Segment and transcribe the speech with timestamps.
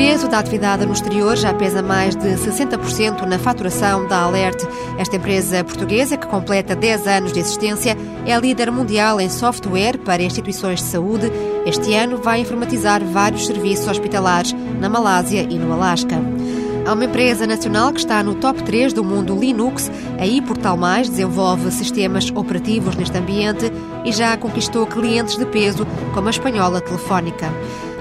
[0.00, 4.64] peso da atividade no exterior já pesa mais de 60% na faturação da Alert.
[4.96, 10.22] Esta empresa portuguesa, que completa 10 anos de existência, é líder mundial em software para
[10.22, 11.30] instituições de saúde.
[11.66, 16.16] Este ano vai informatizar vários serviços hospitalares na Malásia e no Alasca.
[16.86, 19.92] Há uma empresa nacional que está no top 3 do mundo Linux.
[20.18, 23.70] A iPortal Mais desenvolve sistemas operativos neste ambiente
[24.06, 27.52] e já conquistou clientes de peso, como a espanhola Telefónica.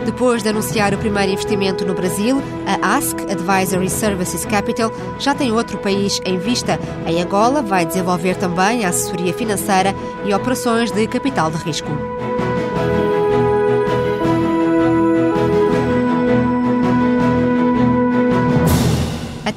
[0.06, 5.52] Depois de anunciar o primeiro investimento no Brasil, a Ask Advisory Services Capital já tem
[5.52, 6.80] outro país em vista.
[7.06, 9.94] Em Angola, vai desenvolver também a assessoria financeira
[10.26, 11.90] e operações de capital de risco.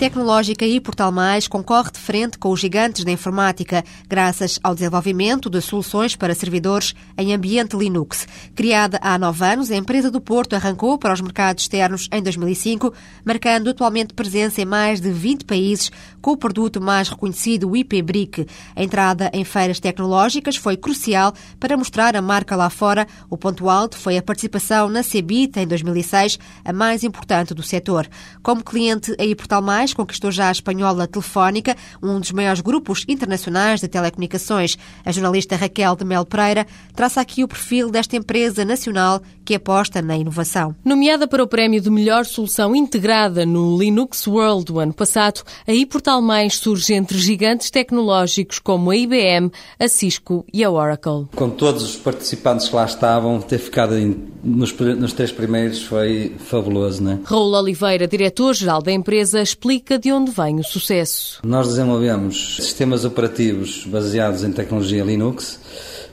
[0.03, 5.49] Tecnológica e Portal Mais concorre de frente com os gigantes da informática, graças ao desenvolvimento
[5.49, 8.27] de soluções para servidores em ambiente Linux.
[8.53, 12.93] Criada há nove anos, a empresa do Porto arrancou para os mercados externos em 2005,
[13.25, 18.49] marcando atualmente presença em mais de 20 países, com o produto mais reconhecido, o IP-BRIC.
[18.75, 23.07] A entrada em feiras tecnológicas foi crucial para mostrar a marca lá fora.
[23.31, 28.09] O ponto alto foi a participação na CEBIT em 2006, a mais importante do setor.
[28.43, 33.05] Como cliente, a Portal Mais mais, conquistou já a espanhola Telefónica, um dos maiores grupos
[33.07, 34.77] internacionais de telecomunicações.
[35.05, 40.01] A jornalista Raquel de Mel Pereira traça aqui o perfil desta empresa nacional que aposta
[40.01, 40.75] na inovação.
[40.85, 45.73] Nomeada para o prémio de melhor solução integrada no Linux World do ano passado, a
[45.73, 51.27] iPortal Mais surge entre gigantes tecnológicos como a IBM, a Cisco e a Oracle.
[51.35, 53.95] Com todos os participantes que lá estavam, ter ficado
[54.43, 57.19] nos, nos três primeiros foi fabuloso, não é?
[57.25, 61.41] Raul Oliveira, diretor-geral da empresa, explica de onde vem o sucesso.
[61.45, 65.61] Nós desenvolvemos sistemas operativos baseados em tecnologia Linux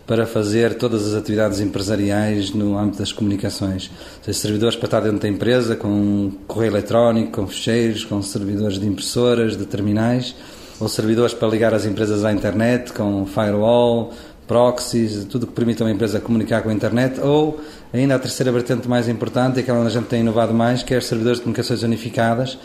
[0.09, 3.91] para fazer todas as atividades empresariais no âmbito das comunicações.
[4.23, 8.87] Seja, servidores para estar dentro da empresa, com correio eletrónico, com ficheiros, com servidores de
[8.87, 10.33] impressoras, de terminais,
[10.79, 14.11] ou servidores para ligar as empresas à internet, com firewall,
[14.47, 17.61] proxies, tudo que permita uma empresa comunicar com a internet, ou
[17.93, 20.97] ainda a terceira vertente mais importante, aquela onde a gente tem inovado mais, que é
[20.97, 22.57] os servidores de comunicações unificadas,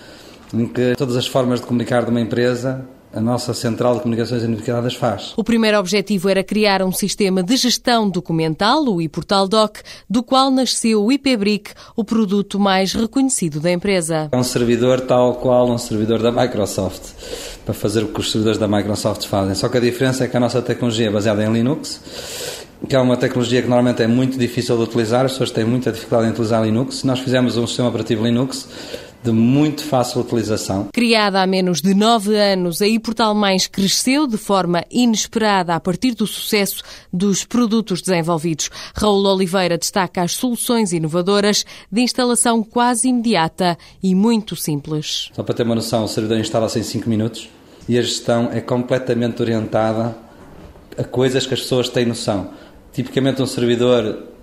[0.55, 4.43] em que todas as formas de comunicar de uma empresa a nossa Central de Comunicações
[4.43, 5.33] Unificadas faz.
[5.37, 9.79] O primeiro objetivo era criar um sistema de gestão documental, o iPortal Doc,
[10.11, 14.29] do qual nasceu o IPBRIC, o produto mais reconhecido da empresa.
[14.33, 17.13] É um servidor tal qual um servidor da Microsoft,
[17.65, 19.55] para fazer o que os servidores da Microsoft fazem.
[19.55, 22.01] Só que a diferença é que a nossa tecnologia é baseada em Linux,
[22.89, 25.93] que é uma tecnologia que normalmente é muito difícil de utilizar, as pessoas têm muita
[25.93, 27.05] dificuldade em utilizar Linux.
[27.05, 28.69] Nós fizemos um sistema operativo Linux
[29.25, 30.89] de muito fácil utilização.
[30.93, 36.13] Criada há menos de nove anos, a iPortal Mais cresceu de forma inesperada a partir
[36.13, 38.71] do sucesso dos produtos desenvolvidos.
[38.95, 45.31] Raul Oliveira destaca as soluções inovadoras de instalação quase imediata e muito simples.
[45.33, 47.49] Só para ter uma noção, o servidor instala-se em 5 minutos
[47.89, 50.15] e a gestão é completamente orientada
[50.99, 52.51] a coisas que as pessoas têm noção.
[52.93, 54.34] Tipicamente um servidor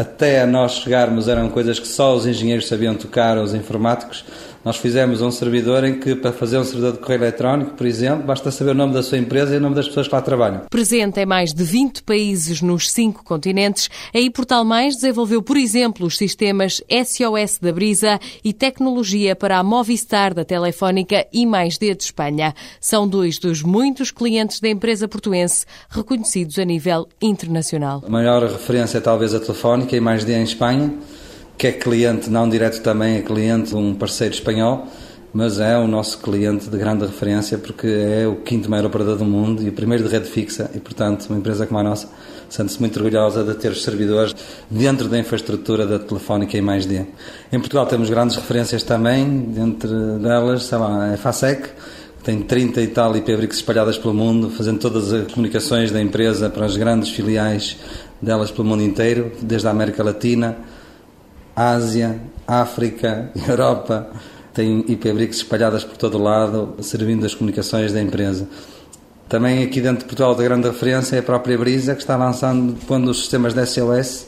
[0.00, 4.24] até a nós chegarmos eram coisas que só os engenheiros sabiam tocar, os informáticos.
[4.62, 8.26] Nós fizemos um servidor em que, para fazer um servidor de correio eletrónico, por exemplo,
[8.26, 10.62] basta saber o nome da sua empresa e o nome das pessoas que lá trabalham.
[10.68, 16.06] Presente em mais de 20 países nos cinco continentes, a iPortal Mais desenvolveu, por exemplo,
[16.06, 21.94] os sistemas SOS da Brisa e tecnologia para a Movistar da Telefónica e mais D
[21.94, 22.54] de Espanha.
[22.78, 28.02] São dois dos muitos clientes da empresa portuense reconhecidos a nível internacional.
[28.06, 30.92] A maior referência é talvez a Telefónica e mais D em Espanha
[31.60, 34.86] que é cliente, não direto também, é cliente de um parceiro espanhol,
[35.30, 39.26] mas é o nosso cliente de grande referência porque é o quinto maior operador do
[39.26, 42.08] mundo e o primeiro de rede fixa e, portanto, uma empresa como a nossa
[42.48, 44.34] sente-se muito orgulhosa de ter os servidores
[44.70, 47.04] dentro da infraestrutura da Telefónica e mais D.
[47.52, 52.80] Em Portugal temos grandes referências também, entre delas, sei lá, a FASEC, que tem 30
[52.80, 57.10] e tal IPbricks espalhadas pelo mundo, fazendo todas as comunicações da empresa para as grandes
[57.10, 57.76] filiais
[58.20, 60.56] delas pelo mundo inteiro, desde a América Latina,
[61.54, 64.10] Ásia, África, Europa,
[64.52, 68.48] tem IP-BRICS espalhadas por todo o lado, servindo as comunicações da empresa.
[69.28, 72.74] Também aqui dentro de Portugal, da grande referência é a própria Brisa, que está lançando,
[72.86, 74.26] pondo os sistemas de SOS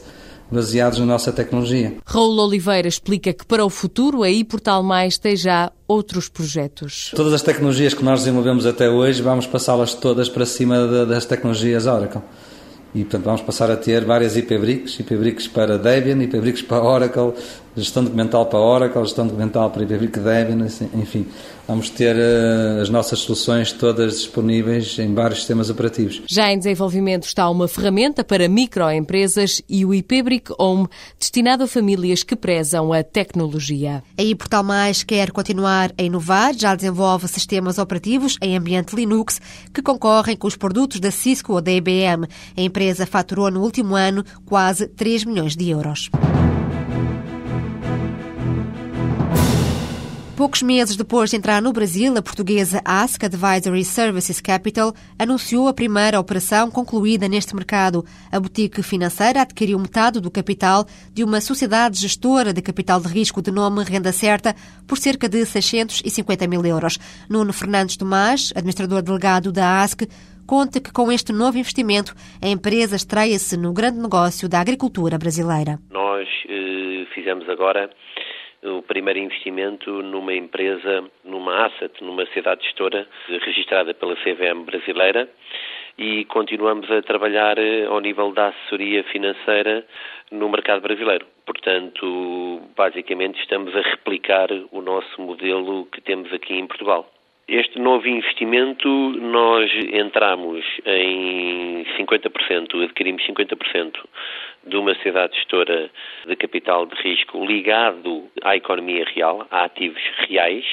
[0.49, 1.95] baseados na nossa tecnologia.
[2.05, 7.11] Raul Oliveira explica que para o futuro a iPortal Mais tem já outros projetos.
[7.15, 11.85] Todas as tecnologias que nós desenvolvemos até hoje, vamos passá-las todas para cima das tecnologias
[11.85, 12.21] Oracle.
[12.95, 17.33] E, portanto, vamos passar a ter várias IPbricks, IPbricks para Debian, IPbricks para Oracle,
[17.75, 21.27] gestão documental para Oracle, gestão documental para IBM Debian, enfim,
[21.67, 26.21] vamos ter uh, as nossas soluções todas disponíveis em vários sistemas operativos.
[26.27, 30.87] Já em desenvolvimento está uma ferramenta para microempresas e o IPBRIC Home,
[31.19, 34.03] destinado a famílias que prezam a tecnologia.
[34.17, 39.39] A Portal Mais quer continuar a inovar, já desenvolve sistemas operativos em ambiente Linux
[39.73, 42.27] que concorrem com os produtos da Cisco ou da IBM.
[42.57, 46.09] A empresa faturou no último ano quase 3 milhões de euros.
[50.35, 55.73] Poucos meses depois de entrar no Brasil, a portuguesa Ask Advisory Services Capital anunciou a
[55.75, 58.03] primeira operação concluída neste mercado.
[58.31, 63.43] A boutique financeira adquiriu metade do capital de uma sociedade gestora de capital de risco
[63.43, 64.55] de nome Renda Certa
[64.87, 66.97] por cerca de 650 mil euros.
[67.29, 70.01] Nuno Fernandes Tomás, administrador delegado da Ask,
[70.47, 75.79] conta que com este novo investimento a empresa estreia-se no grande negócio da agricultura brasileira.
[75.91, 77.87] Nós eh, fizemos agora
[78.63, 85.29] o primeiro investimento numa empresa, numa asset, numa cidade gestora registrada pela CVM brasileira
[85.97, 89.85] e continuamos a trabalhar eh, ao nível da assessoria financeira
[90.31, 91.25] no mercado brasileiro.
[91.45, 97.09] Portanto, basicamente estamos a replicar o nosso modelo que temos aqui em Portugal.
[97.47, 103.99] Este novo investimento, nós entramos em 50%, adquirimos 50%
[104.65, 105.89] de uma cidade gestora
[106.25, 110.65] de capital de risco ligado à economia real, a ativos reais,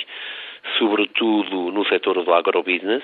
[0.79, 3.03] sobretudo no setor do agrobusiness,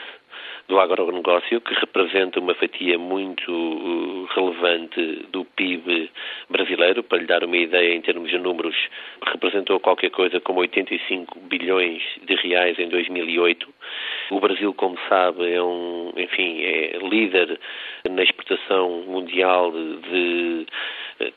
[0.68, 6.10] do agronegócio, que representa uma fatia muito uh, relevante do PIB
[6.50, 7.02] brasileiro.
[7.04, 8.76] Para lhe dar uma ideia em termos de números,
[9.24, 13.75] representou qualquer coisa como 85 bilhões de reais em 2008.
[14.30, 17.58] O Brasil, como sabe, é um, enfim, é líder
[18.10, 20.66] na exportação mundial de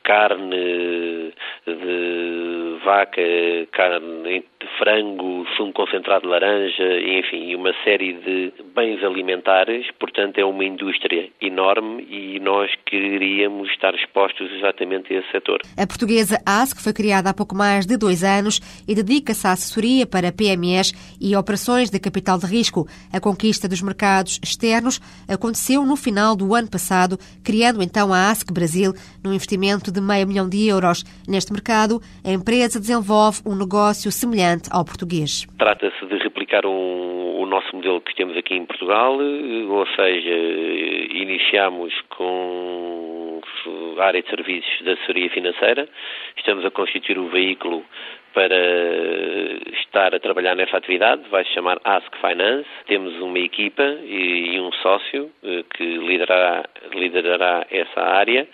[0.04, 1.34] carne
[1.66, 3.22] de vaca,
[3.72, 9.88] carne de frango, sumo concentrado de laranja, enfim, uma série de bens alimentares.
[10.00, 15.62] Portanto, é uma indústria enorme e nós queríamos estar expostos exatamente a esse setor.
[15.78, 20.06] A portuguesa ASC foi criada há pouco mais de dois anos e dedica-se à assessoria
[20.06, 20.92] para PMEs
[21.22, 22.88] e operações de capital de risco.
[23.14, 28.52] A conquista dos mercados externos aconteceu no final do ano passado, criando então a ASC
[28.52, 28.94] Brasil,
[29.24, 31.04] num investimento de meio milhão de euros.
[31.28, 35.46] Neste mercado, a empresa desenvolve um negócio semelhante ao português.
[35.58, 40.36] Trata-se de replicar um, o nosso modelo que temos aqui em Portugal, ou seja,
[41.14, 43.42] iniciamos com
[44.00, 45.88] a área de serviços da assessoria financeira,
[46.38, 47.84] estamos a constituir o veículo
[48.34, 48.56] para
[49.82, 52.68] estar a trabalhar nessa atividade, vai se chamar Ask Finance.
[52.88, 58.48] Temos uma equipa e, um sócio eh, que liderará, liderará essa área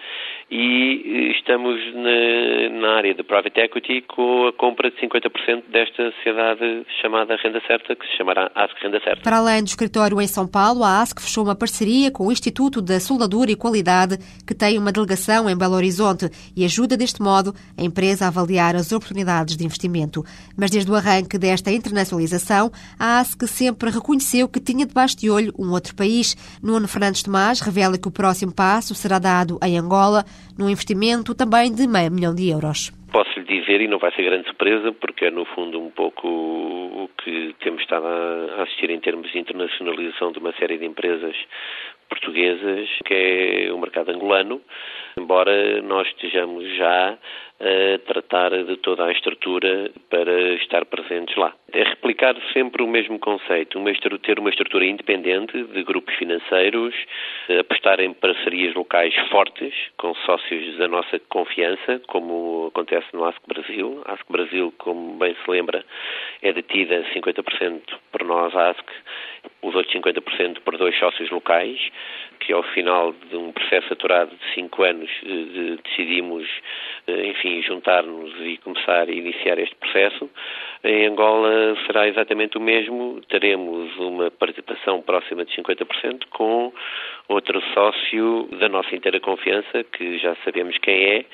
[0.50, 6.12] e eh, estamos na, na, área de private equity com a compra de 50% desta
[6.12, 9.22] sociedade chamada Renda Certa, que se chamará ASC Renda Certa.
[9.22, 12.80] Para além do escritório em São Paulo, a ASC fechou uma parceria com o Instituto
[12.82, 17.54] da Soldadura e Qualidade, que tem uma delegação em Belo Horizonte e ajuda deste modo
[17.76, 20.24] a empresa a avaliar as oportunidades de investimento.
[20.56, 25.54] Mas desde o arranque desta internacionalização, a ASC sempre reconheceu que tinha debaixo de olho
[25.58, 26.36] um outro país.
[26.62, 30.24] Nuno Fernandes Tomás revela que o próximo passo será dado em Angola,
[30.58, 32.92] num investimento também de meio milhão de euros.
[33.12, 36.28] Posso lhe dizer, e não vai ser grande surpresa, porque é no fundo um pouco
[36.28, 41.36] o que temos estado a assistir em termos de internacionalização de uma série de empresas
[42.10, 44.62] portuguesas, que é o mercado angolano,
[45.18, 47.18] embora nós estejamos já
[47.60, 51.54] a tratar de toda a estrutura para estar presentes lá.
[51.72, 56.94] É replicar sempre o mesmo conceito, uma ter uma estrutura independente de grupos financeiros,
[57.60, 64.02] apostar em parcerias locais fortes com sócios da nossa confiança, como acontece no ASC Brasil.
[64.06, 65.84] A ASC Brasil, como bem se lembra,
[66.42, 67.82] é detida 50%
[68.12, 68.86] por nós, ASC,
[69.62, 71.80] os outros 50% por dois sócios locais,
[72.40, 76.48] que ao final de um processo aturado de cinco anos eh, decidimos,
[77.08, 80.30] enfim, juntar-nos e começar a iniciar este processo.
[80.84, 86.72] Em Angola será exatamente o mesmo, teremos uma participação próxima de 50% com
[87.28, 91.26] outro sócio da nossa inteira confiança, que já sabemos quem é,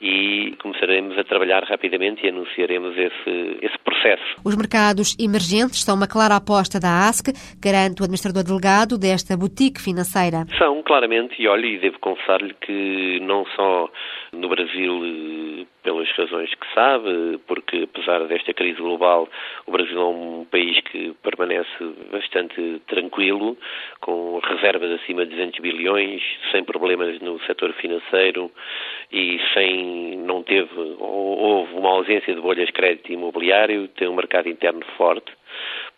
[0.00, 4.22] e começaremos a trabalhar rapidamente e anunciaremos esse, esse processo.
[4.44, 9.80] Os mercados emergentes são uma clara aposta da ASC, garante o administrador delegado desta boutique
[9.80, 10.46] financeira.
[10.56, 13.90] São, claramente, e olha, e devo confessar-lhe que não só
[14.32, 19.28] no Brasil pelas razões que sabe, porque apesar desta crise global,
[19.66, 23.56] o Brasil é um país que permanece bastante tranquilo,
[24.00, 26.22] com reservas acima de 200 bilhões,
[26.52, 28.50] sem problemas no setor financeiro
[29.12, 34.48] e sem não teve houve uma ausência de bolhas de crédito imobiliário, tem um mercado
[34.48, 35.32] interno forte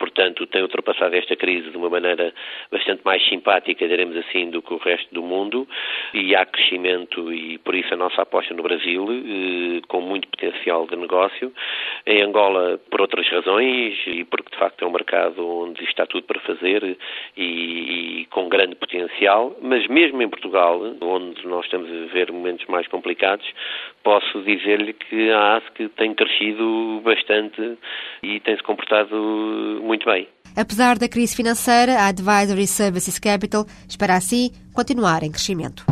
[0.03, 2.35] portanto, tem ultrapassado esta crise de uma maneira
[2.73, 5.69] bastante mais simpática, diremos assim, do que o resto do mundo,
[6.13, 10.89] e há crescimento e por isso a nossa aposta no Brasil, eh, com muito potencial
[10.89, 11.53] de negócio.
[12.05, 16.25] Em Angola, por outras razões, e porque de facto é um mercado onde está tudo
[16.25, 16.97] para fazer
[17.37, 22.67] e, e com grande potencial, mas mesmo em Portugal, onde nós estamos a viver momentos
[22.67, 23.47] mais complicados,
[24.03, 27.79] posso dizer-lhe que a ASC tem crescido bastante
[28.21, 29.17] e tem-se comportado
[29.83, 30.29] muito bem.
[30.55, 35.85] Apesar da crise financeira, a Advisory Services Capital espera assim continuar em crescimento.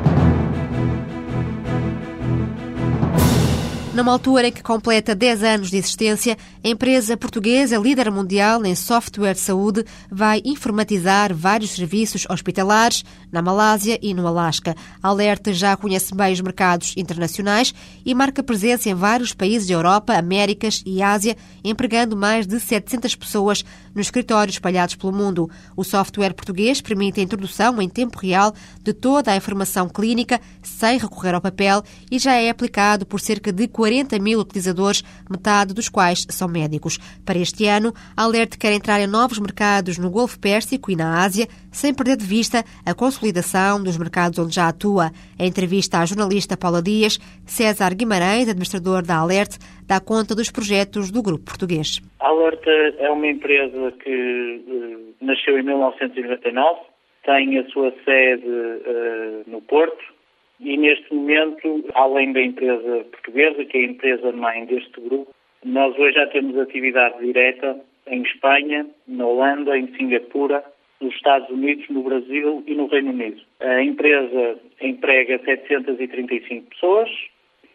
[4.00, 8.74] Numa altura em que completa 10 anos de existência, a empresa portuguesa líder mundial em
[8.74, 14.74] software de saúde vai informatizar vários serviços hospitalares na Malásia e no Alasca.
[15.02, 19.74] A Alerta já conhece bem os mercados internacionais e marca presença em vários países da
[19.74, 23.62] Europa, Américas e Ásia, empregando mais de 700 pessoas
[23.94, 25.50] nos escritórios espalhados pelo mundo.
[25.76, 30.98] O software português permite a introdução em tempo real de toda a informação clínica sem
[30.98, 35.74] recorrer ao papel e já é aplicado por cerca de 40 40 mil utilizadores, metade
[35.74, 36.96] dos quais são médicos.
[37.26, 41.24] Para este ano, a Alert quer entrar em novos mercados no Golfo Pérsico e na
[41.24, 45.10] Ásia, sem perder de vista a consolidação dos mercados onde já atua.
[45.36, 51.10] Em entrevista à jornalista Paula Dias, César Guimarães, administrador da Alert, dá conta dos projetos
[51.10, 52.00] do grupo português.
[52.20, 52.62] A Alert
[52.96, 56.78] é uma empresa que uh, nasceu em 1999,
[57.24, 60.19] tem a sua sede uh, no Porto,
[60.60, 65.98] e neste momento, além da empresa portuguesa, que é a empresa mãe deste grupo, nós
[65.98, 70.62] hoje já temos atividade direta em Espanha, na Holanda, em Singapura,
[71.00, 73.40] nos Estados Unidos, no Brasil e no Reino Unido.
[73.60, 77.10] A empresa emprega 735 pessoas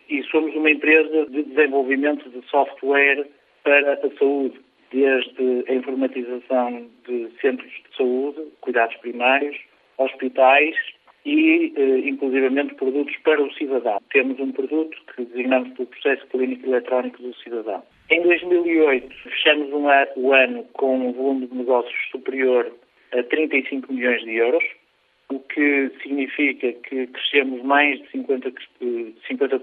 [0.08, 3.26] e somos uma empresa de desenvolvimento de software
[3.64, 4.60] para a saúde,
[4.92, 9.58] desde a informatização de centros de saúde, cuidados primários,
[9.98, 10.76] hospitais
[11.26, 14.00] e, eh, inclusivamente, produtos para o cidadão.
[14.12, 17.84] Temos um produto que designamos pelo processo clínico eletrónico do cidadão.
[18.12, 22.72] Em 2008, fechamos um o ano com um volume de negócios superior
[23.12, 24.64] a 35 milhões de euros,
[25.30, 28.54] o que significa que crescemos mais de 50%,
[29.28, 29.62] 50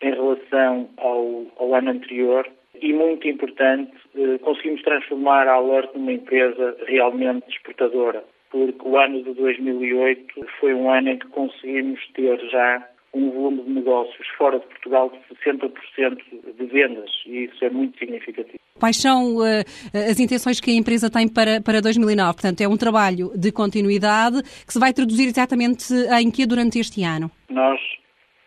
[0.00, 2.48] em relação ao, ao, ano anterior
[2.80, 9.20] e, muito importante, eh, conseguimos transformar a Alert numa empresa realmente exportadora porque o ano
[9.24, 14.60] de 2008 foi um ano em que conseguimos ter já um volume de negócios fora
[14.60, 16.18] de Portugal de 60%
[16.56, 18.58] de vendas e isso é muito significativo.
[18.78, 22.34] Quais são uh, as intenções que a empresa tem para, para 2009?
[22.34, 27.02] Portanto, é um trabalho de continuidade que se vai traduzir exatamente em que durante este
[27.02, 27.28] ano?
[27.50, 27.80] Nós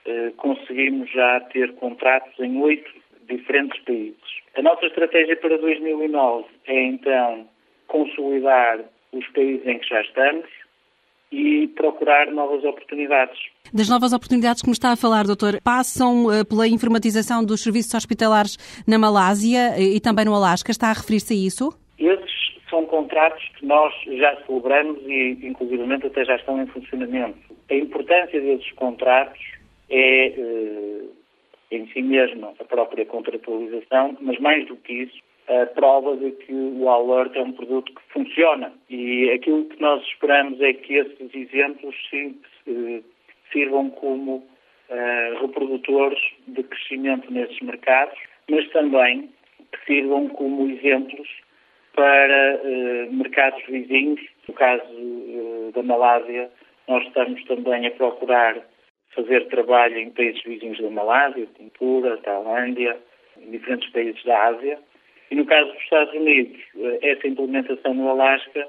[0.05, 2.89] uh, conseguimos já ter contratos em oito
[3.27, 4.15] diferentes países.
[4.57, 7.45] A nossa estratégia para 2009 é então
[7.87, 8.79] consolidar
[9.17, 10.45] os países em que já estamos
[11.31, 13.37] e procurar novas oportunidades.
[13.73, 17.93] Das novas oportunidades que me está a falar, doutor, passam uh, pela informatização dos serviços
[17.93, 18.57] hospitalares
[18.87, 20.71] na Malásia uh, e também no Alasca.
[20.71, 21.77] Está a referir-se a isso?
[21.99, 22.37] Esses
[22.69, 27.37] são contratos que nós já celebramos e, inclusivamente, até já estão em funcionamento.
[27.69, 29.41] A importância desses contratos
[29.89, 31.11] é, uh,
[31.71, 36.53] em si mesma, a própria contratualização, mas mais do que isso, a prova de que
[36.53, 38.71] o Alert é um produto que funciona.
[38.89, 42.39] E aquilo que nós esperamos é que esses exemplos sim,
[43.51, 48.17] sirvam como uh, reprodutores de crescimento nesses mercados,
[48.49, 49.29] mas também
[49.71, 51.29] que sirvam como exemplos
[51.93, 54.21] para uh, mercados vizinhos.
[54.47, 54.83] No caso
[55.73, 56.49] da Malásia,
[56.87, 58.61] nós estamos também a procurar
[59.13, 62.97] fazer trabalho em países vizinhos da Malásia, Singapura, Tailândia,
[63.41, 64.79] em diferentes países da Ásia,
[65.29, 68.67] e no caso dos Estados Unidos, eh, essa implementação no Alasca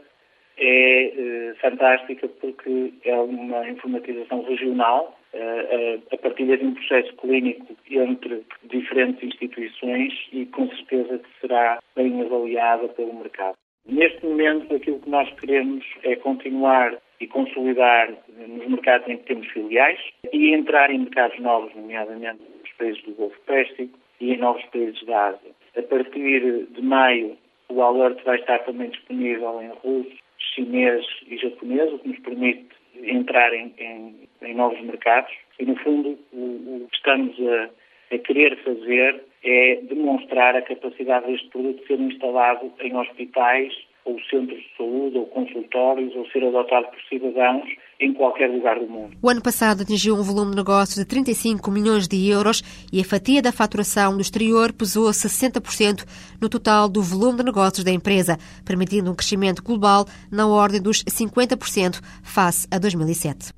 [0.56, 7.76] é eh, fantástica porque é uma informatização regional, eh, a partilha de um processo clínico
[7.90, 13.56] entre diferentes instituições e com certeza que será bem avaliada pelo mercado.
[13.86, 19.46] Neste momento, aquilo que nós queremos é continuar e consolidar nos mercados em que temos
[19.48, 19.98] filiais
[20.32, 25.02] e entrar em mercados novos, nomeadamente nos países do Golfo Pérsico e em novos países
[25.06, 25.57] da Ásia.
[25.78, 31.92] A partir de maio, o Alert vai estar também disponível em russo, chinês e japonês,
[31.92, 32.66] o que nos permite
[33.04, 35.32] entrar em, em, em novos mercados.
[35.60, 36.36] E, no fundo, o,
[36.82, 37.70] o que estamos a,
[38.14, 43.72] a querer fazer é demonstrar a capacidade deste produto ser instalado em hospitais
[44.04, 47.68] ou centros de saúde, ou consultórios, ou ser adotado por cidadãos
[48.00, 49.16] em qualquer lugar do mundo.
[49.20, 52.62] O ano passado atingiu um volume de negócios de 35 milhões de euros
[52.92, 56.04] e a fatia da faturação do exterior pesou 60%
[56.40, 61.02] no total do volume de negócios da empresa, permitindo um crescimento global na ordem dos
[61.04, 63.52] 50% face a 2007.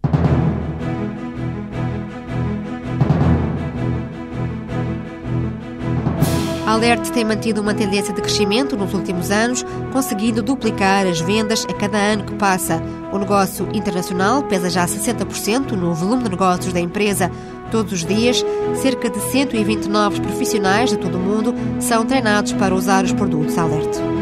[6.70, 11.66] A Alert tem mantido uma tendência de crescimento nos últimos anos, conseguindo duplicar as vendas
[11.68, 12.80] a cada ano que passa.
[13.12, 17.28] O negócio internacional pesa já 60% no volume de negócios da empresa.
[17.72, 18.44] Todos os dias,
[18.80, 23.58] cerca de 120 novos profissionais de todo o mundo são treinados para usar os produtos
[23.58, 24.19] Alert.